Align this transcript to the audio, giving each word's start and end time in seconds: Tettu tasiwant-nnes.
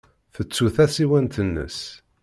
Tettu 0.33 0.65
tasiwant-nnes. 0.75 1.79